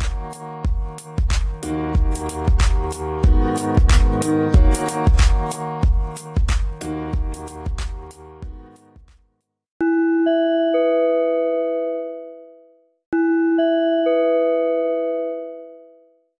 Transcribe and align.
Música 0.00 0.61